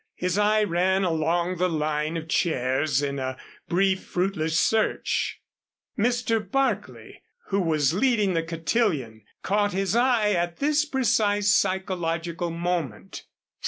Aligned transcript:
His 0.15 0.35
eye 0.35 0.63
ran 0.63 1.03
along 1.03 1.57
the 1.57 1.69
line 1.69 2.17
of 2.17 2.27
chairs 2.27 3.03
in 3.03 3.19
a 3.19 3.37
brief 3.69 4.03
fruitless 4.03 4.59
search. 4.59 5.43
Mr. 5.95 6.39
Barclay, 6.41 7.21
who 7.49 7.59
was 7.61 7.93
leading 7.93 8.33
the 8.33 8.41
cotillion, 8.41 9.21
caught 9.43 9.73
his 9.73 9.95
eye 9.95 10.31
at 10.31 10.57
this 10.57 10.85
precise 10.85 11.51
psychological 11.53 12.49
moment. 12.49 13.25